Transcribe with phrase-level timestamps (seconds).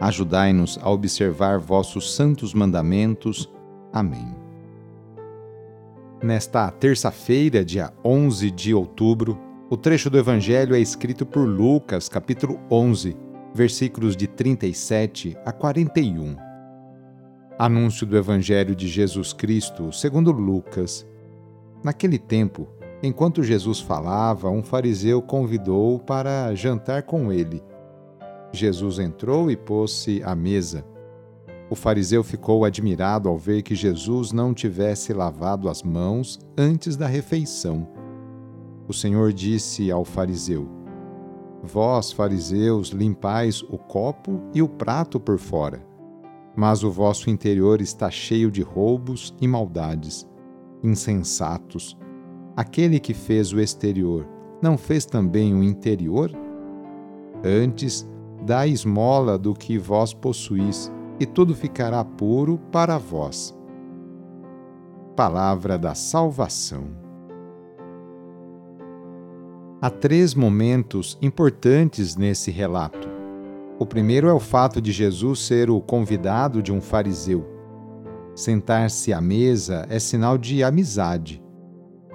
[0.00, 3.50] Ajudai-nos a observar vossos santos mandamentos.
[3.92, 4.34] Amém.
[6.22, 9.38] Nesta terça-feira, dia 11 de outubro,
[9.70, 13.16] o trecho do Evangelho é escrito por Lucas, capítulo 11,
[13.54, 16.36] versículos de 37 a 41.
[17.58, 21.06] Anúncio do Evangelho de Jesus Cristo, segundo Lucas.
[21.82, 22.68] Naquele tempo,
[23.02, 27.62] enquanto Jesus falava, um fariseu convidou-o para jantar com ele.
[28.52, 30.84] Jesus entrou e pôs-se à mesa.
[31.68, 37.06] O fariseu ficou admirado ao ver que Jesus não tivesse lavado as mãos antes da
[37.06, 37.88] refeição.
[38.88, 40.68] O Senhor disse ao fariseu:
[41.62, 45.84] Vós, fariseus, limpais o copo e o prato por fora,
[46.54, 50.26] mas o vosso interior está cheio de roubos e maldades.
[50.84, 51.98] Insensatos!
[52.56, 54.26] Aquele que fez o exterior
[54.62, 56.30] não fez também o interior?
[57.44, 58.08] Antes,
[58.46, 63.52] dai esmola do que vós possuís, e tudo ficará puro para vós.
[65.16, 66.84] Palavra da Salvação.
[69.82, 73.08] Há três momentos importantes nesse relato.
[73.80, 77.44] O primeiro é o fato de Jesus ser o convidado de um fariseu.
[78.34, 81.42] Sentar-se à mesa é sinal de amizade.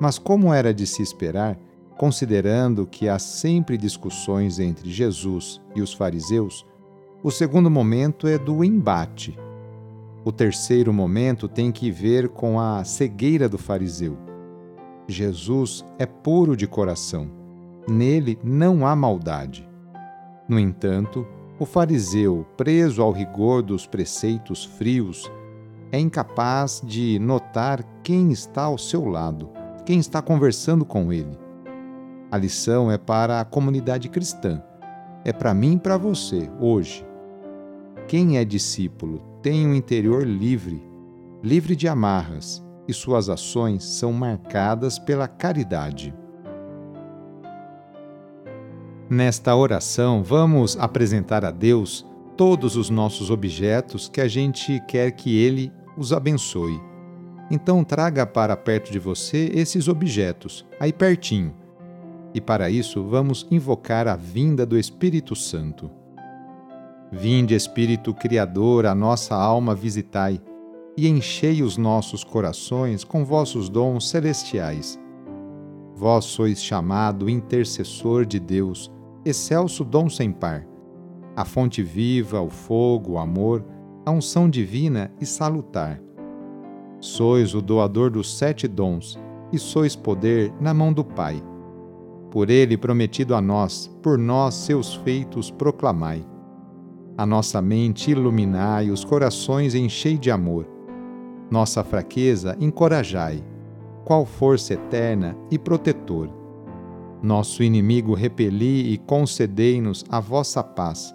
[0.00, 1.58] Mas, como era de se esperar,
[1.96, 6.66] Considerando que há sempre discussões entre Jesus e os fariseus,
[7.22, 9.38] o segundo momento é do embate.
[10.22, 14.18] O terceiro momento tem que ver com a cegueira do fariseu.
[15.08, 17.30] Jesus é puro de coração.
[17.88, 19.66] Nele não há maldade.
[20.46, 21.26] No entanto,
[21.58, 25.30] o fariseu, preso ao rigor dos preceitos frios,
[25.90, 29.48] é incapaz de notar quem está ao seu lado,
[29.86, 31.45] quem está conversando com ele.
[32.36, 34.62] A lição é para a comunidade cristã.
[35.24, 37.02] É para mim e para você, hoje.
[38.06, 40.84] Quem é discípulo tem um interior livre,
[41.42, 46.14] livre de amarras, e suas ações são marcadas pela caridade.
[49.08, 55.38] Nesta oração, vamos apresentar a Deus todos os nossos objetos que a gente quer que
[55.38, 56.78] Ele os abençoe.
[57.50, 61.64] Então, traga para perto de você esses objetos, aí pertinho
[62.36, 65.90] e para isso vamos invocar a vinda do Espírito Santo.
[67.10, 70.38] Vinde, Espírito Criador, a nossa alma visitai,
[70.98, 75.00] e enchei os nossos corações com vossos dons celestiais.
[75.94, 78.92] Vós sois chamado intercessor de Deus,
[79.24, 80.66] excelso dom sem par,
[81.34, 83.64] a fonte viva, o fogo, o amor,
[84.04, 86.02] a unção divina e salutar.
[87.00, 89.18] Sois o doador dos sete dons,
[89.50, 91.42] e sois poder na mão do Pai
[92.36, 96.22] por ele prometido a nós, por nós seus feitos proclamai.
[97.16, 100.68] A nossa mente iluminai, os corações enchei de amor.
[101.50, 103.42] Nossa fraqueza encorajai,
[104.04, 106.28] qual força eterna e protetor.
[107.22, 111.14] Nosso inimigo repeli e concedei-nos a vossa paz.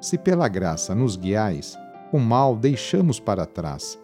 [0.00, 1.78] Se pela graça nos guiais,
[2.12, 3.96] o mal deixamos para trás.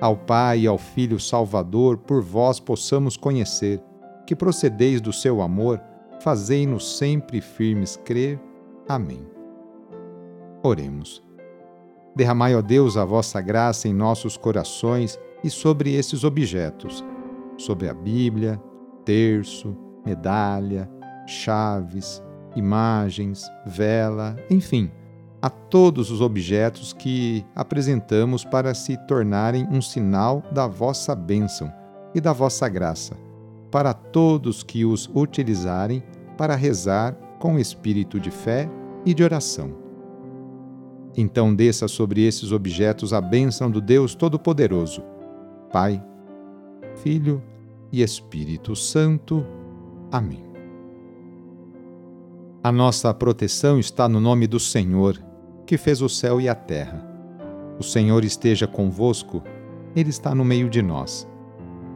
[0.00, 3.82] Ao Pai e ao Filho Salvador, por vós possamos conhecer
[4.28, 5.80] que procedeis do seu amor,
[6.20, 8.38] fazei-nos sempre firmes crer.
[8.86, 9.26] Amém.
[10.62, 11.24] Oremos.
[12.14, 17.02] Derramai, ó Deus, a vossa graça em nossos corações e sobre esses objetos,
[17.56, 18.60] sobre a Bíblia,
[19.02, 20.90] terço, medalha,
[21.26, 22.22] chaves,
[22.54, 24.90] imagens, vela, enfim,
[25.40, 31.72] a todos os objetos que apresentamos para se tornarem um sinal da vossa bênção
[32.14, 33.27] e da vossa graça
[33.70, 36.02] para todos que os utilizarem
[36.36, 38.68] para rezar com espírito de fé
[39.04, 39.76] e de oração.
[41.16, 45.02] Então desça sobre esses objetos a bênção do Deus Todo-Poderoso,
[45.72, 46.02] Pai,
[46.96, 47.42] Filho
[47.92, 49.44] e Espírito Santo.
[50.10, 50.48] Amém.
[52.62, 55.22] A nossa proteção está no nome do Senhor,
[55.66, 57.04] que fez o céu e a terra.
[57.78, 59.42] O Senhor esteja convosco,
[59.94, 61.27] Ele está no meio de nós.